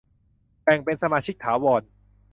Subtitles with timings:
[0.63, 1.81] แบ่งเป็นสมาชิกถาวร